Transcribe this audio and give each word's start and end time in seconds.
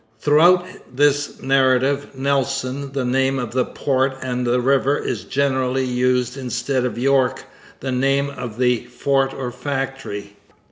Nelson. 0.03 0.19
Throughout 0.25 0.65
this 0.97 1.41
narrative 1.43 2.15
Nelson, 2.15 2.91
the 2.91 3.05
name 3.05 3.37
of 3.37 3.51
the 3.51 3.65
port 3.65 4.13
and 4.23 4.47
river, 4.47 4.97
is 4.97 5.25
generally 5.25 5.85
used 5.85 6.37
instead 6.37 6.85
of 6.85 6.97
York, 6.97 7.43
the 7.81 7.91
name 7.91 8.31
of 8.31 8.57
the 8.57 8.85
fort 8.85 9.31
or 9.31 9.51
factory. 9.51 10.37